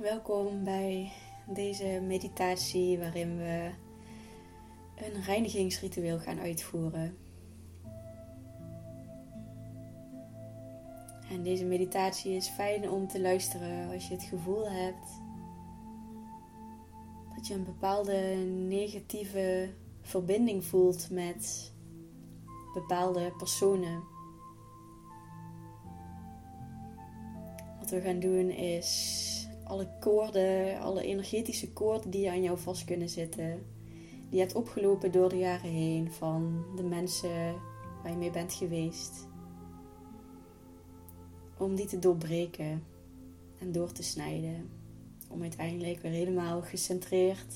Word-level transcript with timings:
Welkom 0.00 0.64
bij 0.64 1.12
deze 1.46 2.00
meditatie 2.06 2.98
waarin 2.98 3.36
we 3.36 3.70
een 4.96 5.22
reinigingsritueel 5.22 6.18
gaan 6.18 6.38
uitvoeren. 6.38 7.16
En 11.30 11.42
deze 11.42 11.64
meditatie 11.64 12.32
is 12.32 12.48
fijn 12.48 12.90
om 12.90 13.08
te 13.08 13.20
luisteren 13.20 13.92
als 13.92 14.08
je 14.08 14.14
het 14.14 14.22
gevoel 14.22 14.70
hebt 14.70 15.08
dat 17.34 17.46
je 17.46 17.54
een 17.54 17.64
bepaalde 17.64 18.34
negatieve 18.68 19.74
verbinding 20.02 20.64
voelt 20.64 21.10
met 21.10 21.72
bepaalde 22.74 23.32
personen. 23.38 24.02
Wat 27.78 27.90
we 27.90 28.00
gaan 28.00 28.20
doen 28.20 28.50
is 28.50 29.29
alle 29.70 29.88
koorden, 30.00 30.80
alle 30.80 31.02
energetische 31.02 31.72
koorden 31.72 32.10
die 32.10 32.30
aan 32.30 32.42
jou 32.42 32.58
vast 32.58 32.84
kunnen 32.84 33.08
zitten, 33.08 33.66
die 34.28 34.38
je 34.38 34.38
hebt 34.38 34.54
opgelopen 34.54 35.12
door 35.12 35.28
de 35.28 35.36
jaren 35.36 35.70
heen 35.70 36.12
van 36.12 36.64
de 36.76 36.82
mensen 36.82 37.54
waar 38.02 38.10
je 38.12 38.16
mee 38.16 38.30
bent 38.30 38.52
geweest, 38.52 39.28
om 41.58 41.74
die 41.74 41.86
te 41.86 41.98
doorbreken 41.98 42.84
en 43.58 43.72
door 43.72 43.92
te 43.92 44.02
snijden, 44.02 44.70
om 45.28 45.42
uiteindelijk 45.42 46.00
weer 46.00 46.12
helemaal 46.12 46.62
gecentreerd 46.62 47.54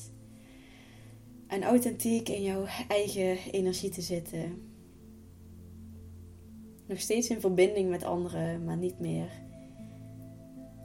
en 1.47 1.62
authentiek 1.62 2.28
in 2.28 2.43
jouw 2.43 2.65
eigen 2.89 3.39
energie 3.51 3.91
te 3.91 4.03
zitten. 4.03 4.73
Nog 6.87 7.01
steeds 7.01 7.28
in 7.28 7.41
verbinding 7.41 7.91
met 7.91 8.05
anderen, 8.05 8.65
maar 8.65 8.77
niet 8.77 9.01
meer 9.01 9.44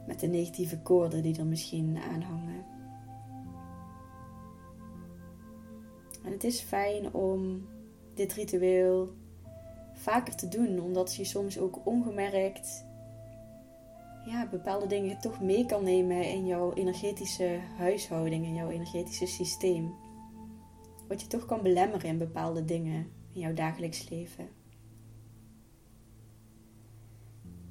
met 0.06 0.20
de 0.20 0.26
negatieve 0.26 0.78
koorden 0.78 1.22
die 1.22 1.38
er 1.38 1.46
misschien 1.46 1.98
aan 1.98 2.22
hangen. 2.22 2.64
En 6.24 6.32
het 6.32 6.44
is 6.44 6.60
fijn 6.60 7.14
om 7.14 7.66
dit 8.14 8.32
ritueel 8.32 9.14
vaker 9.92 10.36
te 10.36 10.48
doen, 10.48 10.80
omdat 10.80 11.14
je 11.14 11.24
soms 11.24 11.58
ook 11.58 11.86
ongemerkt 11.86 12.84
ja, 14.24 14.46
bepaalde 14.50 14.86
dingen 14.86 15.20
toch 15.20 15.40
mee 15.40 15.66
kan 15.66 15.84
nemen 15.84 16.24
in 16.24 16.46
jouw 16.46 16.72
energetische 16.72 17.58
huishouding, 17.76 18.44
in 18.44 18.54
jouw 18.54 18.70
energetische 18.70 19.26
systeem. 19.26 19.94
Wat 21.08 21.20
je 21.20 21.26
toch 21.26 21.46
kan 21.46 21.62
belemmeren 21.62 22.08
in 22.08 22.18
bepaalde 22.18 22.64
dingen 22.64 23.10
in 23.32 23.40
jouw 23.40 23.54
dagelijks 23.54 24.08
leven. 24.08 24.48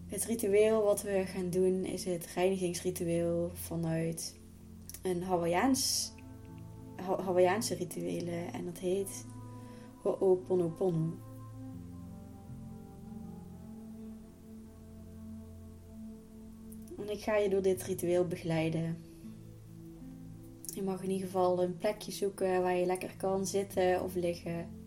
Het 0.10 0.26
ritueel 0.26 0.84
wat 0.84 1.02
we 1.02 1.24
gaan 1.26 1.50
doen 1.50 1.86
is 1.86 2.06
het 2.06 2.26
reinigingsritueel 2.36 3.52
vanuit 3.54 4.40
een 5.02 5.24
Hawaiiaans, 5.24 6.14
Hawaiiaanse 6.96 7.76
rituelen 7.76 8.54
en 8.54 8.66
dat 8.66 8.78
heet 8.78 9.26
Ho'oponopono. 10.02 11.18
En 16.98 17.10
ik 17.10 17.22
ga 17.22 17.36
je 17.36 17.50
door 17.50 17.62
dit 17.62 17.84
ritueel 17.84 18.28
begeleiden. 18.28 18.98
Je 20.74 20.84
mag 20.84 21.04
in 21.04 21.10
ieder 21.10 21.26
geval 21.26 21.64
een 21.64 21.78
plekje 21.78 22.12
zoeken 22.12 22.62
waar 22.62 22.76
je 22.76 22.86
lekker 22.86 23.14
kan 23.18 23.46
zitten 23.46 24.04
of 24.04 24.16
liggen. 24.16 24.79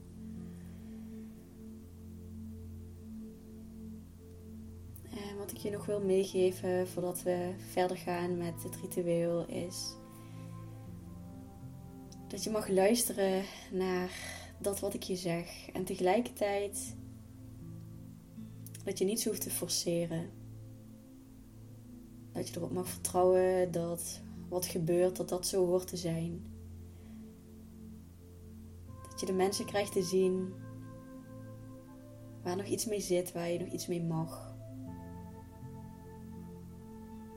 Wat 5.42 5.50
ik 5.50 5.56
je 5.56 5.70
nog 5.70 5.86
wil 5.86 6.00
meegeven 6.00 6.88
voordat 6.88 7.22
we 7.22 7.52
verder 7.70 7.96
gaan 7.96 8.36
met 8.36 8.62
het 8.62 8.76
ritueel 8.76 9.46
is 9.46 9.94
dat 12.28 12.44
je 12.44 12.50
mag 12.50 12.68
luisteren 12.68 13.44
naar 13.70 14.10
dat 14.58 14.80
wat 14.80 14.94
ik 14.94 15.02
je 15.02 15.16
zeg 15.16 15.68
en 15.72 15.84
tegelijkertijd 15.84 16.96
dat 18.84 18.98
je 18.98 19.04
niets 19.04 19.24
hoeft 19.24 19.40
te 19.40 19.50
forceren. 19.50 20.30
Dat 22.32 22.48
je 22.48 22.56
erop 22.56 22.72
mag 22.72 22.88
vertrouwen 22.88 23.72
dat 23.72 24.20
wat 24.48 24.66
gebeurt, 24.66 25.16
dat 25.16 25.28
dat 25.28 25.46
zo 25.46 25.66
hoort 25.66 25.86
te 25.86 25.96
zijn. 25.96 26.46
Dat 29.10 29.20
je 29.20 29.26
de 29.26 29.32
mensen 29.32 29.64
krijgt 29.64 29.92
te 29.92 30.02
zien 30.02 30.52
waar 32.42 32.56
nog 32.56 32.66
iets 32.66 32.86
mee 32.86 33.00
zit, 33.00 33.32
waar 33.32 33.50
je 33.50 33.58
nog 33.58 33.68
iets 33.68 33.86
mee 33.86 34.02
mag. 34.02 34.51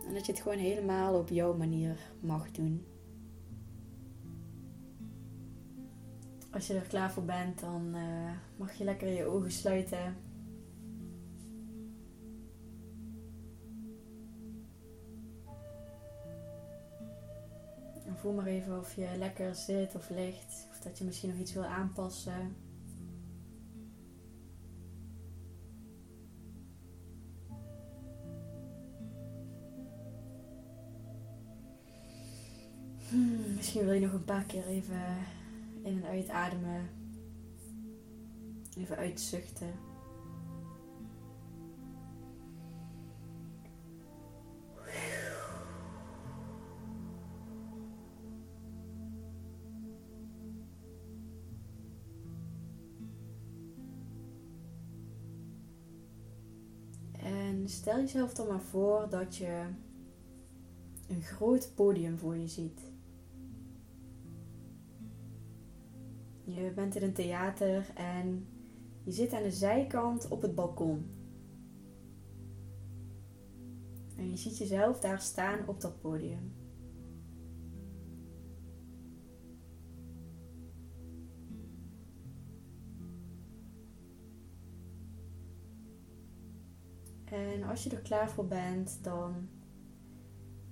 En 0.07 0.13
dat 0.13 0.25
je 0.25 0.31
het 0.31 0.41
gewoon 0.41 0.57
helemaal 0.57 1.19
op 1.19 1.29
jouw 1.29 1.53
manier 1.53 1.97
mag 2.19 2.51
doen. 2.51 2.85
Als 6.51 6.67
je 6.67 6.73
er 6.73 6.87
klaar 6.87 7.11
voor 7.11 7.23
bent, 7.25 7.59
dan 7.59 7.95
uh, 7.95 8.31
mag 8.57 8.73
je 8.73 8.83
lekker 8.83 9.07
je 9.07 9.25
ogen 9.25 9.51
sluiten. 9.51 10.15
En 18.05 18.17
voel 18.17 18.33
maar 18.33 18.45
even 18.45 18.79
of 18.79 18.95
je 18.95 19.07
lekker 19.17 19.55
zit 19.55 19.95
of 19.95 20.09
ligt. 20.09 20.67
Of 20.71 20.79
dat 20.79 20.97
je 20.97 21.05
misschien 21.05 21.29
nog 21.29 21.39
iets 21.39 21.53
wil 21.53 21.65
aanpassen. 21.65 22.55
Je 33.95 34.01
nog 34.01 34.13
een 34.13 34.25
paar 34.25 34.43
keer 34.43 34.65
even 34.65 35.01
in 35.83 36.03
en 36.03 36.09
uitademen. 36.09 36.89
Even 38.77 38.97
uitzuchten. 38.97 39.73
En 57.13 57.69
stel 57.69 57.99
jezelf 57.99 58.33
dan 58.33 58.47
maar 58.47 58.61
voor 58.61 59.07
dat 59.09 59.35
je 59.35 59.65
een 61.07 61.21
groot 61.21 61.71
podium 61.75 62.17
voor 62.17 62.37
je 62.37 62.47
ziet. 62.47 62.94
Je 66.55 66.71
bent 66.71 66.95
in 66.95 67.03
een 67.03 67.13
theater 67.13 67.89
en 67.95 68.47
je 69.03 69.11
zit 69.11 69.33
aan 69.33 69.43
de 69.43 69.51
zijkant 69.51 70.27
op 70.27 70.41
het 70.41 70.55
balkon. 70.55 71.09
En 74.17 74.29
je 74.29 74.37
ziet 74.37 74.57
jezelf 74.57 74.99
daar 74.99 75.19
staan 75.19 75.67
op 75.67 75.81
dat 75.81 76.01
podium. 76.01 76.53
En 87.25 87.63
als 87.63 87.83
je 87.83 87.89
er 87.89 88.01
klaar 88.01 88.29
voor 88.29 88.47
bent, 88.47 89.03
dan 89.03 89.49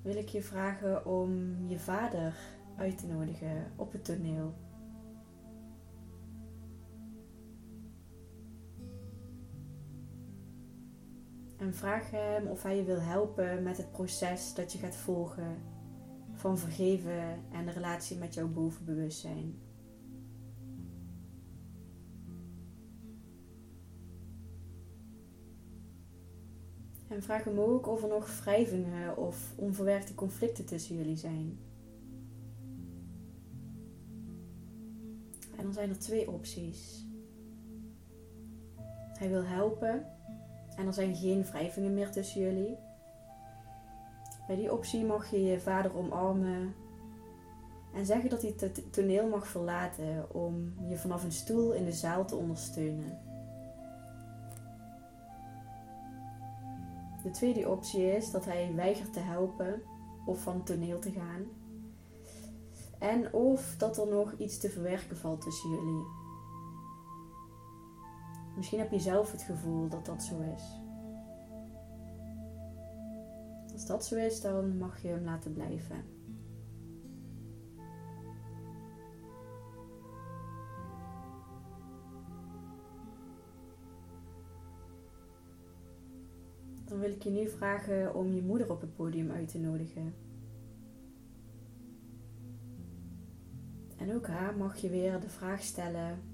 wil 0.02 0.16
ik 0.16 0.30
je 0.30 0.42
vragen 0.42 1.06
om 1.06 1.56
je 1.68 1.80
vader 1.80 2.36
uit 2.78 2.98
te 2.98 3.08
nodigen 3.08 3.72
op 3.76 3.92
het 3.92 4.06
toneel. 4.06 4.54
En 11.64 11.74
vraag 11.74 12.12
hem 12.12 12.48
of 12.48 12.64
hij 12.64 12.76
je 12.76 12.84
wil 12.84 13.00
helpen 13.00 13.64
met 13.64 13.78
het 13.78 13.92
proces 13.92 14.54
dat 14.54 14.72
je 14.72 14.78
gaat 14.78 14.96
volgen 14.96 15.58
van 16.34 16.58
vergeven 16.58 17.40
en 17.52 17.66
de 17.66 17.72
relatie 17.72 18.18
met 18.18 18.34
jouw 18.34 18.48
bovenbewustzijn. 18.48 19.56
En 27.08 27.24
vraag 27.24 27.44
hem 27.44 27.60
ook 27.60 27.88
of 27.88 28.02
er 28.04 28.10
nog 28.10 28.40
wrijvingen 28.40 29.18
of 29.18 29.54
onverwerkte 29.56 30.16
conflicten 30.16 30.66
tussen 30.66 30.96
jullie 30.96 31.18
zijn. 31.18 31.60
En 35.58 35.64
dan 35.64 35.74
zijn 35.74 35.90
er 35.90 36.00
twee 36.00 36.32
opties. 36.32 37.06
Hij 39.14 39.30
wil 39.30 39.44
helpen 39.44 40.13
en 40.78 40.88
er 40.88 40.94
zijn 40.94 41.16
geen 41.16 41.44
wrijvingen 41.44 41.94
meer 41.94 42.12
tussen 42.12 42.42
jullie. 42.42 42.78
Bij 44.48 44.56
die 44.56 44.72
optie 44.74 45.06
mag 45.06 45.32
je 45.32 45.44
je 45.44 45.60
vader 45.60 45.98
omarmen 45.98 46.76
en 47.94 48.06
zeggen 48.06 48.30
dat 48.30 48.42
hij 48.42 48.54
het 48.58 48.94
toneel 48.94 49.28
mag 49.28 49.48
verlaten 49.48 50.34
om 50.34 50.74
je 50.90 50.98
vanaf 50.98 51.24
een 51.24 51.32
stoel 51.32 51.72
in 51.72 51.86
de 51.86 51.92
zaal 51.92 52.26
te 52.26 52.36
ondersteunen. 52.36 53.20
De 57.24 57.32
tweede 57.32 57.70
optie 57.70 58.16
is 58.16 58.32
dat 58.32 58.46
hij 58.46 58.72
weigert 58.76 59.14
te 59.14 59.20
helpen 59.20 59.82
of 60.26 60.42
van 60.42 60.64
toneel 60.64 61.00
te 61.00 61.12
gaan. 61.12 61.46
En 63.00 63.34
of 63.34 63.76
dat 63.78 63.98
er 63.98 64.08
nog 64.08 64.34
iets 64.38 64.58
te 64.60 64.70
verwerken 64.70 65.18
valt 65.18 65.42
tussen 65.42 65.70
jullie. 65.70 66.23
Misschien 68.56 68.80
heb 68.80 68.92
je 68.92 69.00
zelf 69.00 69.32
het 69.32 69.42
gevoel 69.42 69.90
dat 69.90 70.06
dat 70.06 70.24
zo 70.24 70.40
is. 70.56 70.82
Als 73.74 73.86
dat 73.86 74.06
zo 74.06 74.16
is, 74.16 74.42
dan 74.42 74.78
mag 74.78 75.02
je 75.02 75.08
hem 75.08 75.24
laten 75.24 75.54
blijven. 75.54 76.06
Dan 86.86 87.00
wil 87.00 87.12
ik 87.12 87.24
je 87.24 87.30
nu 87.30 87.48
vragen 87.48 88.16
om 88.16 88.34
je 88.34 88.42
moeder 88.42 88.72
op 88.72 88.82
het 88.82 88.96
podium 88.96 89.32
uit 89.32 89.48
te 89.48 89.60
nodigen. 89.60 90.14
En 93.98 94.16
ook 94.16 94.28
haar 94.28 94.58
mag 94.58 94.78
je 94.78 94.90
weer 94.90 95.20
de 95.20 95.30
vraag 95.30 95.62
stellen 95.62 96.33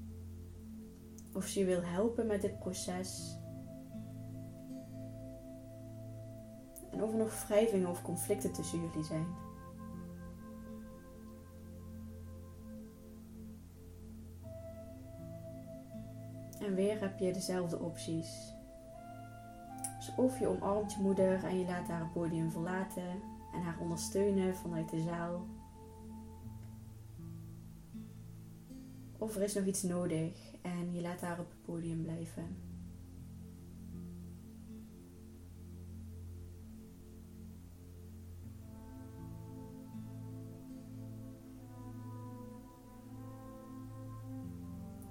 of 1.33 1.45
ze 1.45 1.65
wil 1.65 1.83
helpen 1.83 2.27
met 2.27 2.41
dit 2.41 2.59
proces. 2.59 3.37
En 6.91 7.03
of 7.03 7.11
er 7.11 7.17
nog 7.17 7.47
wrijvingen 7.47 7.89
of 7.89 8.01
conflicten 8.01 8.53
tussen 8.53 8.79
jullie 8.81 9.03
zijn. 9.03 9.25
En 16.59 16.75
weer 16.75 16.99
heb 16.99 17.19
je 17.19 17.33
dezelfde 17.33 17.79
opties. 17.79 18.53
Dus 19.97 20.15
of 20.15 20.39
je 20.39 20.47
omarmt 20.47 20.93
je 20.93 21.01
moeder 21.01 21.43
en 21.43 21.59
je 21.59 21.65
laat 21.65 21.87
haar 21.87 21.99
het 21.99 22.13
podium 22.13 22.51
verlaten 22.51 23.21
en 23.53 23.61
haar 23.61 23.79
ondersteunen 23.79 24.55
vanuit 24.55 24.89
de 24.89 25.01
zaal. 25.01 25.47
Of 29.17 29.35
er 29.35 29.41
is 29.41 29.53
nog 29.53 29.65
iets 29.65 29.83
nodig 29.83 30.48
en 30.61 30.93
je 30.93 31.01
laat 31.01 31.21
haar 31.21 31.39
op 31.39 31.49
het 31.49 31.61
podium 31.61 32.01
blijven. 32.01 32.69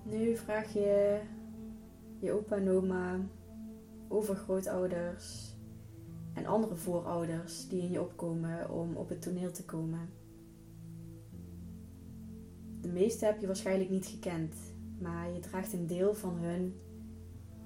Nu 0.02 0.36
vraag 0.36 0.72
je 0.72 1.20
je 2.18 2.32
opa 2.32 2.56
en 2.56 2.70
oma, 2.70 3.20
overgrootouders 4.08 5.54
en 6.34 6.46
andere 6.46 6.76
voorouders 6.76 7.68
die 7.68 7.82
in 7.82 7.90
je 7.90 8.00
opkomen 8.00 8.70
om 8.70 8.96
op 8.96 9.08
het 9.08 9.22
toneel 9.22 9.50
te 9.50 9.64
komen. 9.64 10.10
De 12.80 12.88
meeste 12.88 13.24
heb 13.24 13.40
je 13.40 13.46
waarschijnlijk 13.46 13.90
niet 13.90 14.06
gekend, 14.06 14.54
maar 14.98 15.32
je 15.32 15.40
draagt 15.40 15.72
een 15.72 15.86
deel 15.86 16.14
van 16.14 16.36
hun 16.36 16.80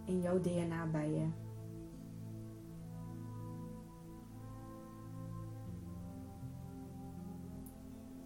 in 0.05 0.21
jouw 0.21 0.41
DNA 0.41 0.87
bij 0.87 1.11
je. 1.11 1.27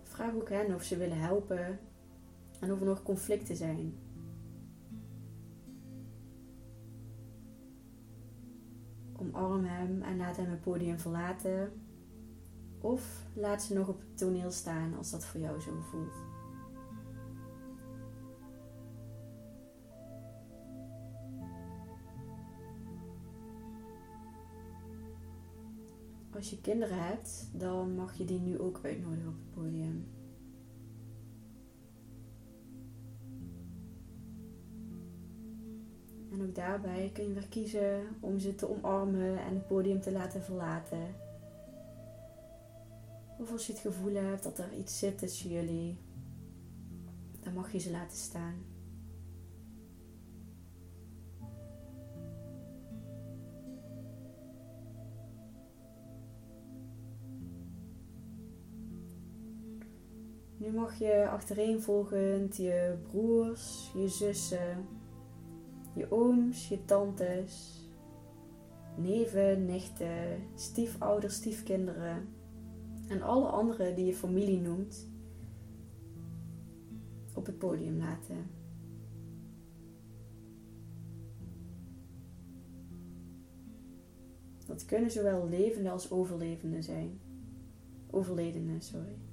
Vraag 0.03 0.35
ook 0.35 0.49
hen 0.49 0.75
of 0.75 0.83
ze 0.83 0.97
willen 0.97 1.19
helpen 1.19 1.79
en 2.61 2.73
of 2.73 2.81
er 2.81 2.87
nog 2.87 3.03
conflicten 3.03 3.57
zijn. 3.57 3.95
Omarm 9.13 9.65
hem 9.65 10.03
en 10.03 10.17
laat 10.17 10.37
hem 10.37 10.51
het 10.51 10.61
podium 10.61 10.99
verlaten. 10.99 11.73
Of 12.81 13.27
laat 13.35 13.63
ze 13.63 13.75
nog 13.75 13.89
op 13.89 13.99
het 13.99 14.19
toneel 14.19 14.51
staan 14.51 14.97
als 14.97 15.11
dat 15.11 15.25
voor 15.25 15.41
jou 15.41 15.61
zo 15.61 15.81
voelt. 15.81 16.26
Als 26.37 26.51
je 26.51 26.61
kinderen 26.61 27.07
hebt, 27.07 27.49
dan 27.53 27.95
mag 27.95 28.19
je 28.19 28.25
die 28.25 28.41
nu 28.41 28.59
ook 28.59 28.81
uitnodigen 28.83 29.29
op 29.29 29.35
het 29.35 29.51
podium. 29.55 30.07
En 36.33 36.43
ook 36.43 36.55
daarbij 36.55 37.11
kun 37.13 37.29
je 37.29 37.33
weer 37.33 37.49
kiezen 37.49 38.07
om 38.21 38.39
ze 38.39 38.55
te 38.55 38.69
omarmen 38.69 39.39
en 39.39 39.55
het 39.55 39.67
podium 39.67 40.01
te 40.01 40.13
laten 40.13 40.43
verlaten. 40.43 41.15
Of 43.39 43.53
als 43.53 43.67
je 43.67 43.73
het 43.73 43.81
gevoel 43.81 44.15
hebt 44.15 44.43
dat 44.43 44.59
er 44.59 44.73
iets 44.79 44.99
zit 44.99 45.19
tussen 45.19 45.51
jullie, 45.51 45.99
dan 47.41 47.53
mag 47.53 47.73
je 47.73 47.79
ze 47.79 47.91
laten 47.91 48.17
staan. 48.17 48.76
Mag 60.77 60.99
je 60.99 61.29
achtereenvolgend 61.29 62.57
je 62.57 62.97
broers, 63.03 63.91
je 63.95 64.09
zussen, 64.09 64.87
je 65.95 66.11
ooms, 66.11 66.69
je 66.69 66.85
tantes, 66.85 67.81
neven, 68.97 69.65
nichten, 69.65 70.43
stiefouders, 70.55 71.35
stiefkinderen 71.35 72.29
en 73.09 73.23
alle 73.23 73.47
anderen 73.47 73.95
die 73.95 74.05
je 74.05 74.15
familie 74.15 74.61
noemt 74.61 75.09
op 77.35 77.47
het 77.47 77.59
podium 77.59 77.97
laten. 77.97 78.51
Dat 84.67 84.85
kunnen 84.85 85.11
zowel 85.11 85.49
levende 85.49 85.91
als 85.91 86.11
overlevenden 86.11 86.83
zijn. 86.83 87.21
Overledenen, 88.11 88.83
sorry. 88.83 89.26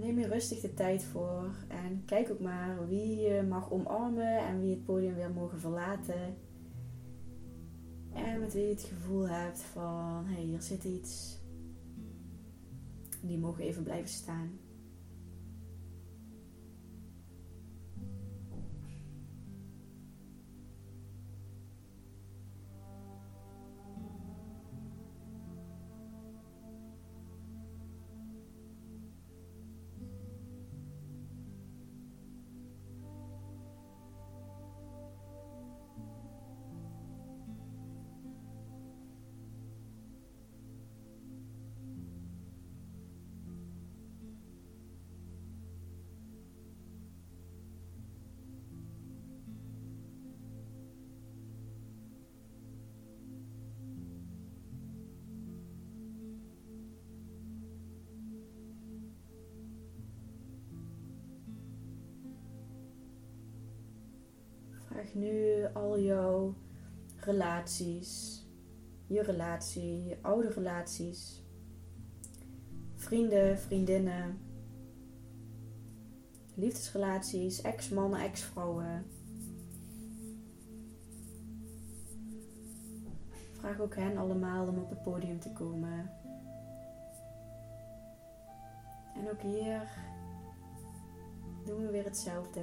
Neem 0.00 0.18
je 0.18 0.26
rustig 0.26 0.60
de 0.60 0.74
tijd 0.74 1.04
voor 1.04 1.54
en 1.68 2.02
kijk 2.04 2.30
ook 2.30 2.40
maar 2.40 2.88
wie 2.88 3.16
je 3.16 3.42
mag 3.42 3.70
omarmen 3.70 4.38
en 4.38 4.60
wie 4.60 4.70
het 4.70 4.84
podium 4.84 5.14
weer 5.14 5.30
mogen 5.30 5.60
verlaten. 5.60 6.36
En 8.12 8.40
met 8.40 8.52
wie 8.52 8.62
je 8.62 8.68
het 8.68 8.82
gevoel 8.82 9.28
hebt 9.28 9.60
van, 9.60 10.24
hé, 10.26 10.34
hey, 10.34 10.42
hier 10.42 10.62
zit 10.62 10.84
iets. 10.84 11.40
Die 13.20 13.38
mogen 13.38 13.64
even 13.64 13.82
blijven 13.82 14.10
staan. 14.10 14.61
Vraag 65.02 65.14
nu 65.14 65.64
al 65.72 66.00
jouw 66.00 66.54
relaties, 67.16 68.42
je 69.06 69.22
relatie, 69.22 70.04
je 70.04 70.18
oude 70.20 70.48
relaties, 70.48 71.42
vrienden, 72.94 73.58
vriendinnen, 73.58 74.38
liefdesrelaties, 76.54 77.60
ex-mannen, 77.60 78.20
ex-vrouwen. 78.20 79.06
Vraag 83.52 83.80
ook 83.80 83.94
hen 83.94 84.16
allemaal 84.16 84.66
om 84.66 84.78
op 84.78 84.90
het 84.90 85.02
podium 85.02 85.40
te 85.40 85.52
komen. 85.52 86.10
En 89.14 89.30
ook 89.30 89.40
hier 89.40 89.88
doen 91.64 91.86
we 91.86 91.90
weer 91.90 92.04
hetzelfde. 92.04 92.60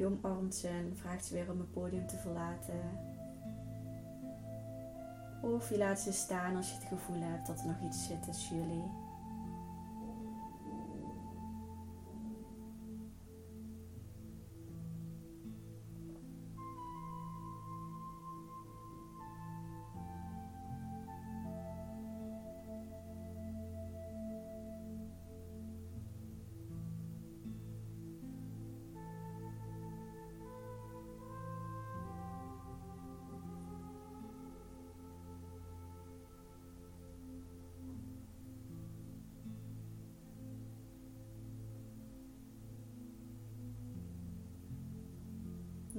Je 0.00 0.06
omarmt 0.06 0.54
ze 0.54 0.68
en 0.68 0.96
vraagt 0.96 1.24
ze 1.24 1.34
weer 1.34 1.50
om 1.50 1.58
het 1.58 1.70
podium 1.70 2.06
te 2.06 2.16
verlaten. 2.16 2.80
Of 5.42 5.70
je 5.70 5.78
laat 5.78 6.00
ze 6.00 6.12
staan 6.12 6.56
als 6.56 6.68
je 6.68 6.74
het 6.74 6.84
gevoel 6.84 7.20
hebt 7.22 7.46
dat 7.46 7.60
er 7.60 7.66
nog 7.66 7.80
iets 7.80 8.06
zit 8.06 8.22
tussen 8.22 8.56
jullie. 8.56 9.09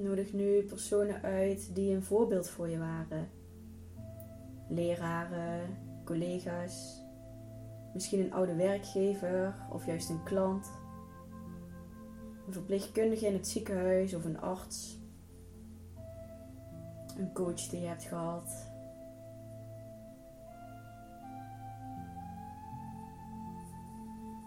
Nodig 0.02 0.32
nu 0.32 0.62
personen 0.62 1.22
uit 1.22 1.74
die 1.74 1.94
een 1.94 2.02
voorbeeld 2.02 2.48
voor 2.48 2.68
je 2.68 2.78
waren. 2.78 3.28
Leraren, 4.68 5.76
collega's, 6.04 7.02
misschien 7.92 8.20
een 8.20 8.32
oude 8.32 8.54
werkgever 8.54 9.54
of 9.70 9.86
juist 9.86 10.10
een 10.10 10.22
klant. 10.22 10.70
Een 12.46 12.52
verpleegkundige 12.52 13.26
in 13.26 13.32
het 13.32 13.48
ziekenhuis 13.48 14.14
of 14.14 14.24
een 14.24 14.40
arts. 14.40 14.98
Een 17.18 17.32
coach 17.32 17.68
die 17.68 17.80
je 17.80 17.86
hebt 17.86 18.04
gehad. 18.04 18.71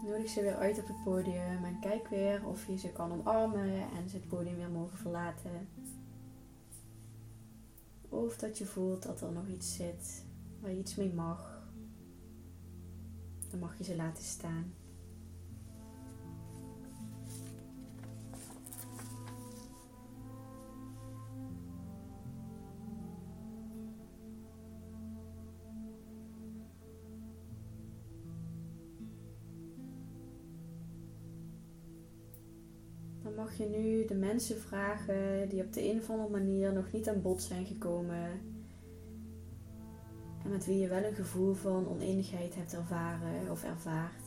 Nodig 0.06 0.30
ze 0.30 0.42
weer 0.42 0.56
uit 0.56 0.80
op 0.80 0.88
het 0.88 1.04
podium 1.04 1.66
en 1.66 1.80
kijk 1.80 2.08
weer 2.08 2.48
of 2.48 2.68
je 2.68 2.78
ze 2.78 2.92
kan 2.92 3.12
omarmen 3.12 3.92
en 3.98 4.10
ze 4.10 4.16
het 4.16 4.28
podium 4.28 4.56
weer 4.56 4.70
mogen 4.70 4.98
verlaten. 4.98 5.68
Of 8.10 8.38
dat 8.38 8.58
je 8.58 8.66
voelt 8.66 9.04
dat 9.04 9.22
er 9.22 9.32
nog 9.32 9.48
iets 9.48 9.76
zit 9.76 10.26
waar 10.60 10.72
je 10.72 10.78
iets 10.78 10.96
mee 10.96 11.14
mag. 11.14 11.70
Dan 13.50 13.60
mag 13.60 13.78
je 13.78 13.84
ze 13.84 13.96
laten 13.96 14.24
staan. 14.24 14.74
Mag 33.36 33.58
je 33.58 33.66
nu 33.66 34.06
de 34.06 34.16
mensen 34.16 34.60
vragen 34.60 35.50
die 35.50 35.64
op 35.64 35.74
de 35.74 35.90
een 35.90 36.00
of 36.00 36.10
andere 36.10 36.30
manier 36.30 36.74
nog 36.74 36.92
niet 36.92 37.10
aan 37.10 37.22
bod 37.22 37.42
zijn 37.42 37.66
gekomen. 37.66 38.30
En 40.44 40.50
met 40.50 40.66
wie 40.66 40.78
je 40.80 40.88
wel 40.88 41.04
een 41.04 41.16
gevoel 41.16 41.54
van 41.54 41.88
oneenigheid 41.88 42.56
hebt 42.56 42.74
ervaren 42.74 43.52
of 43.52 43.64
ervaart. 43.64 44.24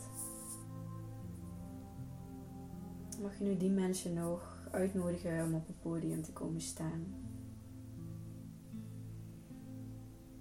Mag 3.23 3.39
je 3.39 3.45
nu 3.45 3.57
die 3.57 3.71
mensen 3.71 4.15
nog 4.15 4.69
uitnodigen 4.71 5.45
om 5.45 5.55
op 5.55 5.67
het 5.67 5.81
podium 5.81 6.23
te 6.23 6.33
komen 6.33 6.61
staan. 6.61 7.07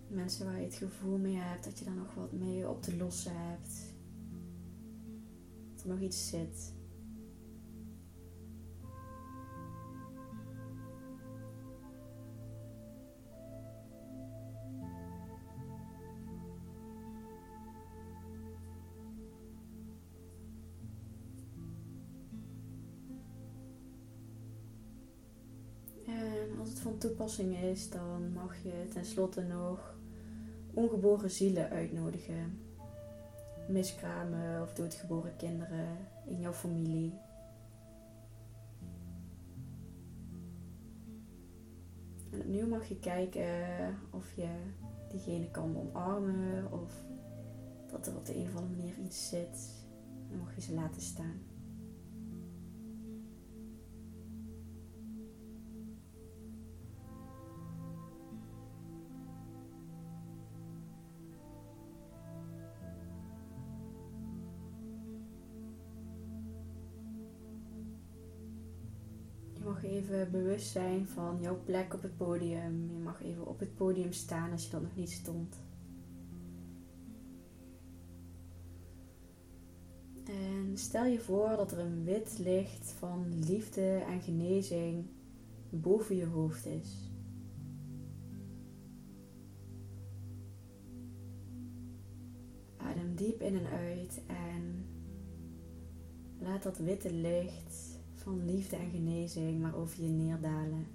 Mensen 0.07 0.45
waar 0.45 0.59
je 0.59 0.65
het 0.65 0.75
gevoel 0.75 1.17
mee 1.17 1.35
hebt 1.35 1.63
dat 1.63 1.79
je 1.79 1.85
daar 1.85 1.95
nog 1.95 2.13
wat 2.13 2.31
mee 2.31 2.69
op 2.69 2.81
te 2.81 2.97
lossen 2.97 3.31
hebt. 3.35 3.95
Dat 5.73 5.83
er 5.83 5.89
nog 5.89 5.99
iets 5.99 6.29
zit. 6.29 6.75
Toepassing 26.97 27.57
is, 27.57 27.89
dan 27.89 28.33
mag 28.33 28.63
je 28.63 28.87
tenslotte 28.93 29.41
nog 29.41 29.95
ongeboren 30.73 31.31
zielen 31.31 31.69
uitnodigen. 31.69 32.59
Miskramen 33.67 34.61
of 34.61 34.73
doodgeboren 34.73 35.35
kinderen 35.35 35.97
in 36.25 36.39
jouw 36.39 36.53
familie. 36.53 37.13
En 42.31 42.39
opnieuw 42.39 42.67
mag 42.67 42.87
je 42.87 42.99
kijken 42.99 43.55
of 44.11 44.33
je 44.33 44.49
diegene 45.09 45.51
kan 45.51 45.77
omarmen 45.77 46.71
of 46.71 46.91
dat 47.91 48.07
er 48.07 48.15
op 48.15 48.25
de 48.25 48.35
een 48.35 48.47
of 48.47 48.55
andere 48.55 48.75
manier 48.75 48.97
iets 48.97 49.29
zit. 49.29 49.85
Dan 50.29 50.37
mag 50.39 50.55
je 50.55 50.61
ze 50.61 50.73
laten 50.73 51.01
staan. 51.01 51.56
Mag 69.81 69.91
even 69.91 70.31
bewust 70.31 70.71
zijn 70.71 71.07
van 71.07 71.37
jouw 71.41 71.59
plek 71.63 71.93
op 71.93 72.01
het 72.01 72.17
podium. 72.17 72.89
Je 72.91 72.97
mag 72.97 73.23
even 73.23 73.47
op 73.47 73.59
het 73.59 73.75
podium 73.75 74.11
staan 74.11 74.51
als 74.51 74.63
je 74.63 74.71
dat 74.71 74.81
nog 74.81 74.95
niet 74.95 75.11
stond. 75.11 75.55
En 80.25 80.77
stel 80.77 81.05
je 81.05 81.19
voor 81.19 81.49
dat 81.49 81.71
er 81.71 81.79
een 81.79 82.03
wit 82.03 82.37
licht 82.39 82.91
van 82.97 83.43
liefde 83.45 83.97
en 83.97 84.21
genezing 84.21 85.05
boven 85.69 86.15
je 86.15 86.25
hoofd 86.25 86.65
is. 86.65 87.11
Adem 92.77 93.15
diep 93.15 93.41
in 93.41 93.57
en 93.57 93.65
uit 93.65 94.21
en 94.27 94.85
laat 96.39 96.63
dat 96.63 96.77
witte 96.77 97.13
licht 97.13 97.96
van 98.27 98.45
liefde 98.45 98.75
en 98.75 98.89
genezing 98.89 99.61
maar 99.61 99.75
over 99.75 100.03
je 100.03 100.09
neerdalen. 100.09 100.87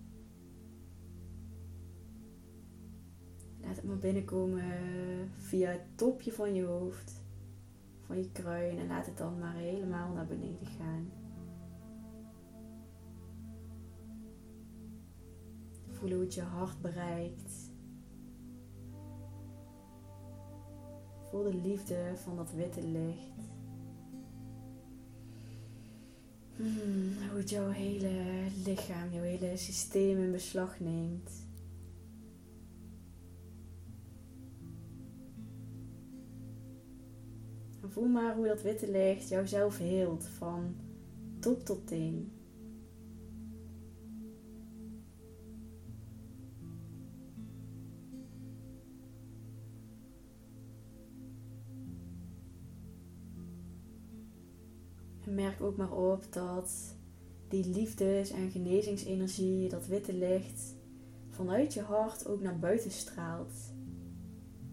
Laat 3.60 3.76
het 3.76 3.84
maar 3.84 3.98
binnenkomen 3.98 4.64
via 5.30 5.70
het 5.70 5.98
topje 5.98 6.32
van 6.32 6.54
je 6.54 6.64
hoofd, 6.64 7.24
van 8.00 8.18
je 8.18 8.32
kruin 8.32 8.78
en 8.78 8.86
laat 8.86 9.06
het 9.06 9.16
dan 9.16 9.38
maar 9.38 9.54
helemaal 9.54 10.12
naar 10.12 10.26
beneden 10.26 10.66
gaan. 10.66 11.12
Voel 15.88 16.10
hoe 16.10 16.20
het 16.20 16.34
je 16.34 16.42
hart 16.42 16.80
bereikt. 16.80 17.70
Voel 21.22 21.42
de 21.42 21.54
liefde 21.54 22.12
van 22.14 22.36
dat 22.36 22.52
witte 22.52 22.82
licht. 22.82 23.51
Hmm, 26.56 27.12
hoe 27.30 27.38
het 27.38 27.50
jouw 27.50 27.70
hele 27.70 28.10
lichaam, 28.64 29.12
jouw 29.12 29.22
hele 29.22 29.56
systeem 29.56 30.18
in 30.18 30.32
beslag 30.32 30.80
neemt. 30.80 31.30
voel 37.92 38.08
maar 38.08 38.34
hoe 38.34 38.46
dat 38.46 38.62
witte 38.62 38.90
licht 38.90 39.28
jouzelf 39.28 39.78
heelt 39.78 40.26
van 40.26 40.74
top 41.38 41.64
tot 41.64 41.86
teen. 41.86 42.31
Merk 55.34 55.60
ook 55.60 55.76
maar 55.76 55.92
op 55.92 56.32
dat 56.32 56.96
die 57.48 57.66
liefdes- 57.66 58.30
en 58.30 58.50
genezingsenergie, 58.50 59.68
dat 59.68 59.86
witte 59.86 60.14
licht, 60.14 60.74
vanuit 61.30 61.74
je 61.74 61.80
hart 61.80 62.26
ook 62.26 62.40
naar 62.40 62.58
buiten 62.58 62.90
straalt. 62.90 63.52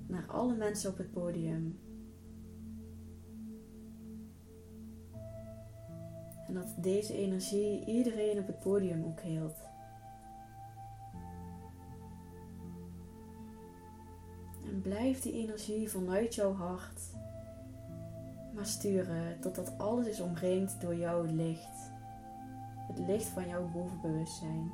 Naar 0.08 0.26
alle 0.28 0.56
mensen 0.56 0.90
op 0.90 0.98
het 0.98 1.12
podium. 1.12 1.80
En 6.48 6.54
dat 6.54 6.74
deze 6.78 7.14
energie 7.14 7.86
iedereen 7.86 8.40
op 8.40 8.48
het 8.48 8.60
podium 8.60 9.04
ook 9.04 9.22
heelt. 9.22 9.58
En 14.66 14.82
blijf 14.82 15.22
die 15.22 15.34
energie 15.34 15.90
vanuit 15.90 16.36
jouw 16.36 16.54
hart 16.54 17.02
maar 18.54 18.66
sturen 18.66 19.40
totdat 19.40 19.78
alles 19.78 20.08
is 20.08 20.20
omringd 20.20 20.82
door 20.82 20.96
jouw 20.96 21.24
licht. 21.24 21.92
Het 22.88 23.00
licht 23.00 23.28
van 23.28 23.48
jouw 23.48 23.68
bovenbewustzijn. 23.68 24.72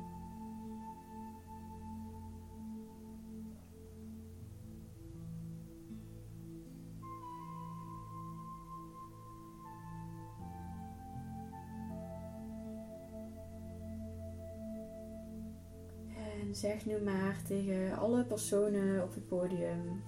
En 16.16 16.56
zeg 16.56 16.86
nu 16.86 17.02
maar 17.02 17.42
tegen 17.48 17.98
alle 17.98 18.26
personen 18.26 19.04
op 19.04 19.14
het 19.14 19.28
podium 19.28 20.04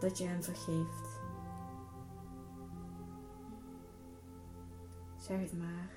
dat 0.00 0.18
je 0.18 0.24
hen 0.24 0.42
vergeeft. 0.42 1.07
Zeg 5.28 5.40
het 5.40 5.58
maar. 5.58 5.90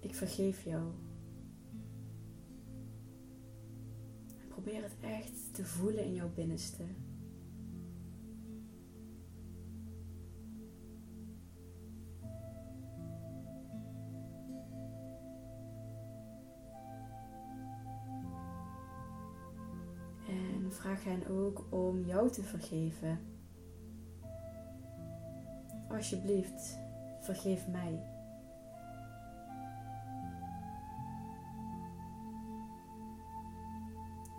Ik 0.00 0.14
vergeef 0.14 0.64
jou. 0.64 0.82
Probeer 4.48 4.82
het 4.82 4.96
echt 5.00 5.54
te 5.54 5.64
voelen 5.64 6.04
in 6.04 6.14
jouw 6.14 6.30
binnenste. 6.34 6.82
En 20.28 20.72
vraag 20.72 21.04
hen 21.04 21.26
ook 21.26 21.64
om 21.70 22.04
jou 22.04 22.30
te 22.30 22.42
vergeven. 22.42 23.20
Alsjeblieft, 25.88 26.78
vergeef 27.20 27.68
mij. 27.68 28.16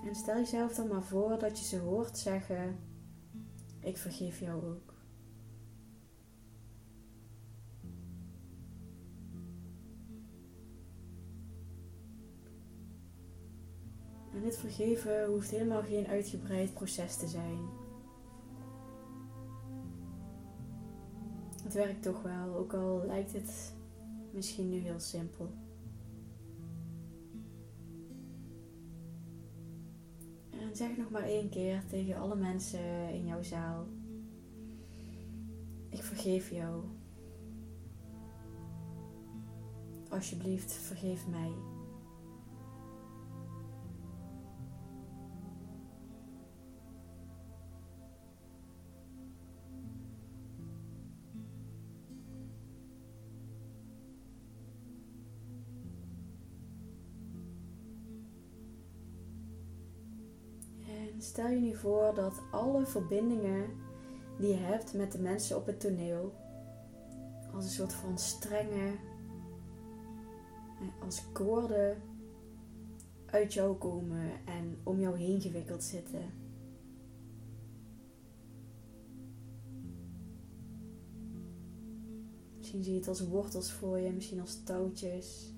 En 0.10 0.16
stel 0.16 0.36
jezelf 0.36 0.76
dan 0.76 0.88
maar 0.88 1.04
voor 1.04 1.40
dat 1.40 1.60
je 1.60 1.66
ze 1.66 1.78
hoort 1.78 2.18
zeggen: 2.18 2.80
Ik 3.80 3.98
vergeef 3.98 4.40
jou 4.40 4.66
ook. 4.66 4.94
En 14.34 14.42
dit 14.42 14.58
vergeven 14.58 15.26
hoeft 15.26 15.50
helemaal 15.50 15.84
geen 15.84 16.08
uitgebreid 16.08 16.74
proces 16.74 17.16
te 17.16 17.28
zijn. 17.28 17.60
Het 21.64 21.74
werkt 21.74 22.04
toch 22.04 22.22
wel, 22.22 22.56
ook 22.56 22.74
al 22.74 23.04
lijkt 23.06 23.34
het 23.34 23.74
misschien 24.32 24.70
nu 24.70 24.78
heel 24.78 25.00
simpel. 25.00 25.69
En 30.70 30.76
zeg 30.76 30.98
nog 30.98 31.10
maar 31.10 31.24
één 31.24 31.50
keer 31.50 31.84
tegen 31.88 32.16
alle 32.16 32.36
mensen 32.36 33.10
in 33.10 33.26
jouw 33.26 33.44
zaal. 33.44 33.88
Ik 35.90 36.04
vergeef 36.04 36.50
jou. 36.50 36.84
Alsjeblieft, 40.10 40.74
vergeef 40.74 41.28
mij. 41.28 41.52
Stel 61.40 61.52
je 61.52 61.60
nu 61.60 61.76
voor 61.76 62.14
dat 62.16 62.42
alle 62.52 62.86
verbindingen 62.86 63.66
die 64.38 64.48
je 64.48 64.56
hebt 64.56 64.94
met 64.94 65.12
de 65.12 65.20
mensen 65.20 65.58
op 65.58 65.66
het 65.66 65.80
toneel, 65.80 66.34
als 67.54 67.64
een 67.64 67.70
soort 67.70 67.94
van 67.94 68.18
strenge, 68.18 68.92
als 71.02 71.32
koorden 71.32 72.02
uit 73.26 73.54
jou 73.54 73.78
komen 73.78 74.32
en 74.46 74.80
om 74.84 75.00
jou 75.00 75.18
heen 75.18 75.42
gewikkeld 75.42 75.84
zitten. 75.84 76.34
Misschien 82.58 82.84
zie 82.84 82.94
je 82.94 83.00
het 83.00 83.08
als 83.08 83.28
wortels 83.28 83.72
voor 83.72 84.00
je, 84.00 84.12
misschien 84.12 84.40
als 84.40 84.64
touwtjes. 84.64 85.54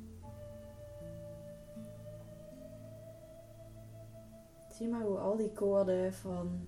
Maar 4.90 5.04
hoe 5.04 5.18
al 5.18 5.38
die 5.38 5.52
koorden 5.52 6.14
van 6.14 6.68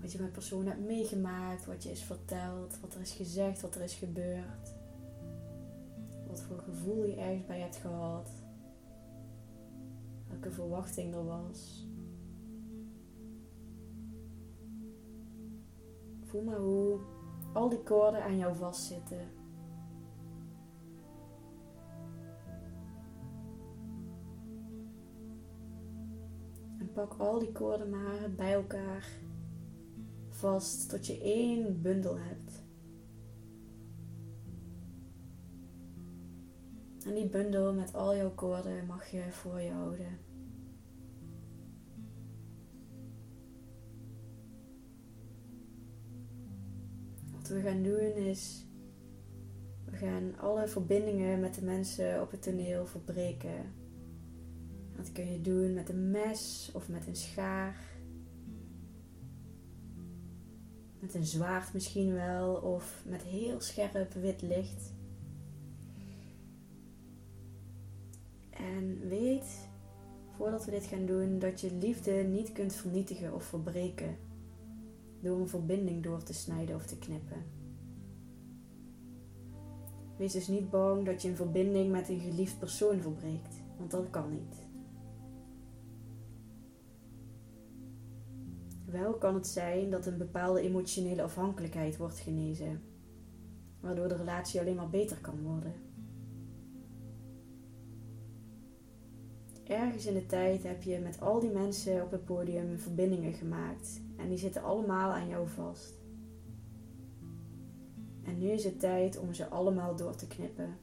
wat 0.00 0.12
je 0.12 0.20
met 0.20 0.32
personen 0.32 0.66
hebt 0.66 0.86
meegemaakt, 0.86 1.66
wat 1.66 1.82
je 1.82 1.90
is 1.90 2.02
verteld, 2.02 2.80
wat 2.80 2.94
er 2.94 3.00
is 3.00 3.12
gezegd, 3.12 3.60
wat 3.60 3.74
er 3.74 3.82
is 3.82 3.94
gebeurd. 3.94 4.74
Wat 6.26 6.42
voor 6.42 6.58
gevoel 6.58 7.04
je 7.04 7.16
ergens 7.16 7.46
bij 7.46 7.60
hebt 7.60 7.76
gehad. 7.76 8.30
Welke 10.28 10.50
verwachting 10.50 11.14
er 11.14 11.24
was. 11.24 11.86
Voel 16.24 16.42
maar 16.42 16.58
hoe 16.58 16.98
al 17.52 17.68
die 17.68 17.82
koorden 17.82 18.22
aan 18.22 18.36
jou 18.36 18.56
vastzitten. 18.56 19.41
Pak 26.92 27.14
al 27.18 27.38
die 27.38 27.52
koorden 27.52 27.90
maar 27.90 28.30
bij 28.36 28.52
elkaar 28.52 29.08
vast 30.28 30.88
tot 30.88 31.06
je 31.06 31.20
één 31.20 31.82
bundel 31.82 32.18
hebt. 32.18 32.62
En 37.06 37.14
die 37.14 37.28
bundel 37.28 37.74
met 37.74 37.94
al 37.94 38.16
jouw 38.16 38.34
koorden 38.34 38.86
mag 38.86 39.10
je 39.10 39.22
voor 39.30 39.60
je 39.60 39.70
houden. 39.70 40.18
Wat 47.32 47.48
we 47.48 47.60
gaan 47.60 47.82
doen 47.82 48.14
is, 48.14 48.66
we 49.84 49.96
gaan 49.96 50.38
alle 50.38 50.68
verbindingen 50.68 51.40
met 51.40 51.54
de 51.54 51.64
mensen 51.64 52.20
op 52.22 52.30
het 52.30 52.42
toneel 52.42 52.86
verbreken. 52.86 53.81
Dat 54.96 55.12
kun 55.12 55.32
je 55.32 55.40
doen 55.40 55.74
met 55.74 55.88
een 55.88 56.10
mes 56.10 56.70
of 56.74 56.88
met 56.88 57.06
een 57.06 57.16
schaar. 57.16 57.76
Met 60.98 61.14
een 61.14 61.26
zwaard 61.26 61.72
misschien 61.72 62.12
wel 62.12 62.54
of 62.54 63.02
met 63.06 63.22
heel 63.22 63.60
scherp 63.60 64.12
wit 64.12 64.42
licht. 64.42 64.92
En 68.50 69.08
weet, 69.08 69.68
voordat 70.36 70.64
we 70.64 70.70
dit 70.70 70.84
gaan 70.84 71.06
doen, 71.06 71.38
dat 71.38 71.60
je 71.60 71.74
liefde 71.74 72.12
niet 72.12 72.52
kunt 72.52 72.72
vernietigen 72.72 73.34
of 73.34 73.44
verbreken 73.44 74.16
door 75.20 75.40
een 75.40 75.48
verbinding 75.48 76.02
door 76.02 76.22
te 76.22 76.34
snijden 76.34 76.74
of 76.74 76.86
te 76.86 76.98
knippen. 76.98 77.44
Wees 80.16 80.32
dus 80.32 80.48
niet 80.48 80.70
bang 80.70 81.06
dat 81.06 81.22
je 81.22 81.28
een 81.28 81.36
verbinding 81.36 81.90
met 81.90 82.08
een 82.08 82.20
geliefd 82.20 82.58
persoon 82.58 83.00
verbreekt, 83.00 83.54
want 83.78 83.90
dat 83.90 84.10
kan 84.10 84.30
niet. 84.30 84.71
Wel 88.92 89.12
kan 89.12 89.34
het 89.34 89.46
zijn 89.46 89.90
dat 89.90 90.06
een 90.06 90.18
bepaalde 90.18 90.60
emotionele 90.60 91.22
afhankelijkheid 91.22 91.96
wordt 91.96 92.18
genezen, 92.18 92.82
waardoor 93.80 94.08
de 94.08 94.16
relatie 94.16 94.60
alleen 94.60 94.74
maar 94.74 94.90
beter 94.90 95.16
kan 95.20 95.42
worden. 95.42 95.72
Ergens 99.64 100.06
in 100.06 100.14
de 100.14 100.26
tijd 100.26 100.62
heb 100.62 100.82
je 100.82 100.98
met 100.98 101.20
al 101.20 101.40
die 101.40 101.50
mensen 101.50 102.02
op 102.02 102.10
het 102.10 102.24
podium 102.24 102.78
verbindingen 102.78 103.32
gemaakt 103.32 104.00
en 104.16 104.28
die 104.28 104.38
zitten 104.38 104.62
allemaal 104.62 105.10
aan 105.10 105.28
jou 105.28 105.48
vast. 105.48 105.94
En 108.24 108.38
nu 108.38 108.50
is 108.50 108.64
het 108.64 108.80
tijd 108.80 109.18
om 109.18 109.34
ze 109.34 109.48
allemaal 109.48 109.96
door 109.96 110.14
te 110.14 110.26
knippen. 110.26 110.76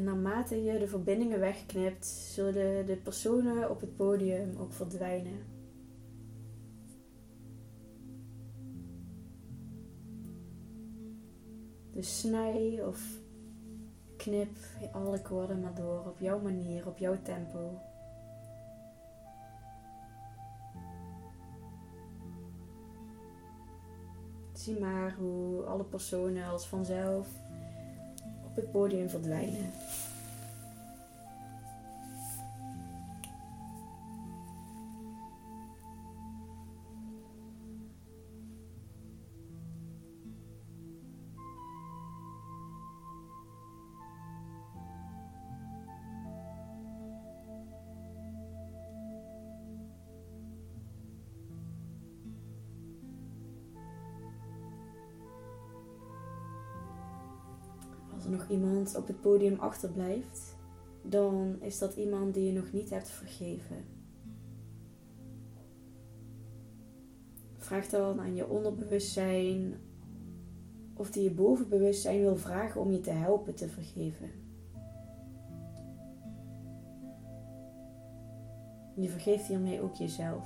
En 0.00 0.06
naarmate 0.06 0.62
je 0.62 0.78
de 0.78 0.88
verbindingen 0.88 1.40
wegknipt, 1.40 2.06
zullen 2.06 2.86
de 2.86 2.96
personen 2.96 3.70
op 3.70 3.80
het 3.80 3.96
podium 3.96 4.56
ook 4.58 4.72
verdwijnen. 4.72 5.44
Dus 11.92 12.18
snij 12.18 12.84
of 12.86 13.02
knip 14.16 14.56
alle 14.92 15.22
koorden 15.22 15.60
maar 15.60 15.74
door 15.74 16.06
op 16.06 16.18
jouw 16.18 16.40
manier, 16.40 16.86
op 16.86 16.98
jouw 16.98 17.22
tempo. 17.22 17.80
Zie 24.52 24.78
maar 24.78 25.14
hoe 25.14 25.62
alle 25.62 25.84
personen 25.84 26.48
als 26.48 26.66
vanzelf 26.66 27.28
op 28.50 28.56
het 28.56 28.70
podium 28.70 29.08
verdwijnen. 29.10 29.70
Nog 58.30 58.48
iemand 58.48 58.96
op 58.96 59.06
het 59.06 59.20
podium 59.20 59.58
achterblijft, 59.58 60.56
dan 61.02 61.56
is 61.60 61.78
dat 61.78 61.94
iemand 61.94 62.34
die 62.34 62.44
je 62.44 62.52
nog 62.52 62.72
niet 62.72 62.90
hebt 62.90 63.08
vergeven. 63.08 63.84
Vraag 67.56 67.86
dan 67.86 68.20
aan 68.20 68.34
je 68.34 68.48
onderbewustzijn 68.48 69.74
of 70.94 71.10
die 71.10 71.22
je 71.22 71.30
bovenbewustzijn 71.30 72.20
wil 72.20 72.36
vragen 72.36 72.80
om 72.80 72.90
je 72.90 73.00
te 73.00 73.10
helpen 73.10 73.54
te 73.54 73.68
vergeven. 73.68 74.30
Je 78.94 79.08
vergeeft 79.08 79.46
hiermee 79.46 79.80
ook 79.80 79.94
jezelf. 79.94 80.44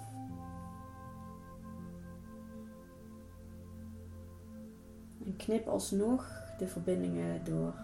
En 5.25 5.37
knip 5.37 5.67
alsnog 5.67 6.44
de 6.59 6.69
verbindingen 6.69 7.45
door. 7.45 7.75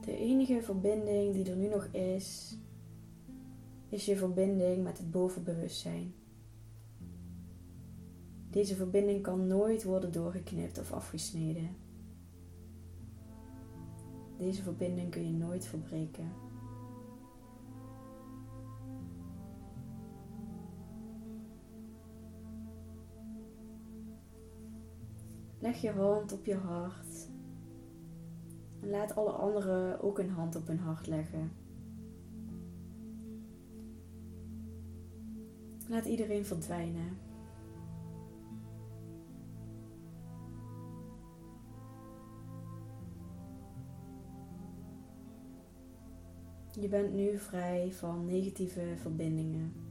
De 0.00 0.16
enige 0.16 0.62
verbinding 0.62 1.34
die 1.34 1.50
er 1.50 1.56
nu 1.56 1.68
nog 1.68 1.84
is, 1.84 2.58
is 3.88 4.04
je 4.04 4.16
verbinding 4.16 4.82
met 4.82 4.98
het 4.98 5.10
bovenbewustzijn. 5.10 6.14
Deze 8.50 8.74
verbinding 8.74 9.22
kan 9.22 9.46
nooit 9.46 9.84
worden 9.84 10.12
doorgeknipt 10.12 10.78
of 10.78 10.92
afgesneden. 10.92 11.76
Deze 14.38 14.62
verbinding 14.62 15.10
kun 15.10 15.26
je 15.26 15.32
nooit 15.32 15.66
verbreken. 15.66 16.45
Leg 25.66 25.80
je 25.80 25.90
hand 25.90 26.32
op 26.32 26.46
je 26.46 26.54
hart. 26.54 27.28
En 28.80 28.90
laat 28.90 29.14
alle 29.14 29.30
anderen 29.30 30.00
ook 30.00 30.18
een 30.18 30.30
hand 30.30 30.56
op 30.56 30.66
hun 30.66 30.78
hart 30.78 31.06
leggen. 31.06 31.52
Laat 35.88 36.04
iedereen 36.04 36.44
verdwijnen. 36.44 37.18
Je 46.80 46.88
bent 46.88 47.12
nu 47.12 47.38
vrij 47.38 47.92
van 47.92 48.24
negatieve 48.24 48.94
verbindingen. 48.96 49.85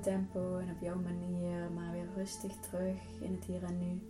Tempo 0.00 0.58
en 0.58 0.70
op 0.70 0.80
jouw 0.80 1.00
manier, 1.00 1.70
maar 1.70 1.92
weer 1.92 2.08
rustig 2.16 2.52
terug 2.56 3.20
in 3.20 3.32
het 3.32 3.44
hier 3.44 3.62
en 3.62 3.78
nu. 3.78 4.02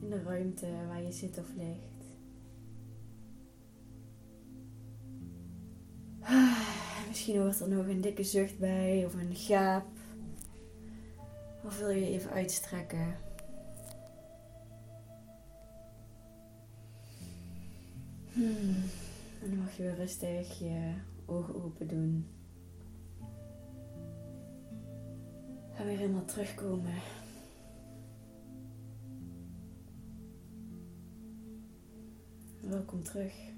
In 0.00 0.10
de 0.10 0.22
ruimte 0.22 0.86
waar 0.86 1.02
je 1.02 1.12
zit 1.12 1.38
of 1.38 1.54
ligt. 1.56 1.96
Misschien 7.08 7.38
hoort 7.38 7.60
er 7.60 7.68
nog 7.68 7.86
een 7.86 8.00
dikke 8.00 8.24
zucht 8.24 8.58
bij 8.58 9.04
of 9.04 9.14
een 9.14 9.34
gaap. 9.34 9.86
Of 11.64 11.78
wil 11.78 11.90
je 11.90 12.06
even 12.06 12.30
uitstrekken? 12.30 13.16
Hmm. 18.32 18.76
En 19.42 19.48
dan 19.48 19.58
mag 19.58 19.76
je 19.76 19.82
weer 19.82 19.94
rustig 19.94 20.58
je 20.58 20.92
ogen 21.26 21.64
open 21.64 21.88
doen. 21.88 22.35
Ga 25.76 25.84
weer 25.84 25.98
helemaal 25.98 26.24
terugkomen. 26.24 26.94
Welkom 32.60 33.02
terug. 33.02 33.55